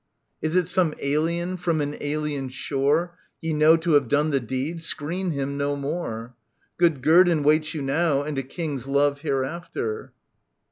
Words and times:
Is 0.41 0.55
it 0.55 0.67
some 0.67 0.95
alien 0.99 1.57
from 1.57 1.79
an 1.79 1.95
alien 2.01 2.49
shore 2.49 3.15
Ye 3.39 3.53
know 3.53 3.77
to 3.77 3.91
have 3.93 4.07
done 4.07 4.31
the 4.31 4.39
deed, 4.39 4.81
screen 4.81 5.29
him 5.29 5.59
no 5.59 5.75
more 5.75 6.33
I 6.35 6.65
Good 6.79 7.03
guerdon 7.03 7.43
waits 7.43 7.75
you 7.75 7.83
now 7.83 8.23
and 8.23 8.35
a 8.39 8.41
King's 8.41 8.87
love 8.87 9.21
Hereafter. 9.21 10.13